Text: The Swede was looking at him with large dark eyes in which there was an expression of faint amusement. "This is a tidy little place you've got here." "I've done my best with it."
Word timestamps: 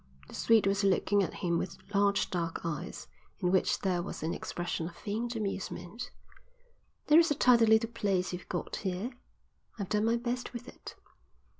The 0.27 0.33
Swede 0.33 0.65
was 0.65 0.83
looking 0.83 1.21
at 1.21 1.31
him 1.45 1.59
with 1.59 1.77
large 1.93 2.31
dark 2.31 2.61
eyes 2.65 3.07
in 3.39 3.51
which 3.51 3.77
there 3.81 4.01
was 4.01 4.23
an 4.23 4.33
expression 4.33 4.87
of 4.87 4.95
faint 4.95 5.35
amusement. 5.35 6.09
"This 7.05 7.27
is 7.27 7.31
a 7.33 7.35
tidy 7.35 7.67
little 7.67 7.91
place 7.91 8.33
you've 8.33 8.49
got 8.49 8.77
here." 8.77 9.11
"I've 9.77 9.89
done 9.89 10.05
my 10.05 10.15
best 10.17 10.53
with 10.53 10.67
it." 10.67 10.95